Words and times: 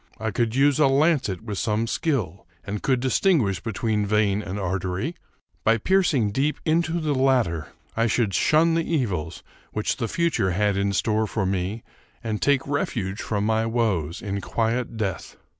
I 0.19 0.31
could 0.31 0.55
use 0.55 0.79
a 0.79 0.87
lancet 0.87 1.43
with 1.43 1.59
some 1.59 1.85
skill, 1.85 2.47
and 2.63 2.81
could 2.81 2.99
distinguish 3.01 3.59
between 3.61 4.03
vein 4.07 4.41
and 4.41 4.57
artery. 4.59 5.15
By 5.63 5.77
piercing 5.77 6.31
deep 6.31 6.59
into 6.65 6.99
the 6.99 7.13
latter, 7.13 7.67
I 7.95 8.07
should 8.07 8.33
shun 8.33 8.73
the 8.73 8.83
evils 8.95 9.43
which 9.73 9.97
the 9.97 10.07
future 10.07 10.53
had 10.53 10.75
in 10.75 10.91
store 10.93 11.27
for 11.27 11.45
me, 11.45 11.83
and 12.23 12.41
take 12.41 12.65
refuge 12.65 13.21
from 13.21 13.45
my 13.45 13.67
woes 13.67 14.23
in 14.23 14.41
quiet 14.41 14.97
death. 14.97 15.35